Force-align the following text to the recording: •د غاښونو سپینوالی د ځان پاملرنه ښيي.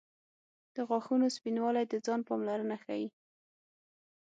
•د 0.75 0.77
غاښونو 0.87 1.27
سپینوالی 1.35 1.85
د 1.87 1.93
ځان 2.05 2.19
پاملرنه 2.27 2.75
ښيي. 2.83 3.07